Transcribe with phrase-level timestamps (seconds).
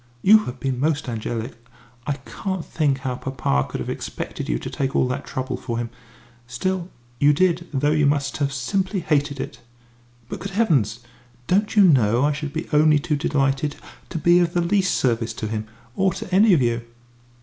[0.23, 1.53] You have been most angelic.
[2.07, 5.77] I can't think how papa could have expected you to take all that trouble for
[5.77, 5.91] him
[6.47, 6.89] still,
[7.19, 9.59] you did, though you must have simply hated it."
[10.27, 11.01] "But, good heavens!
[11.45, 13.75] don't you know I should be only too delighted
[14.09, 16.81] to be of the least service to him or to any of you?"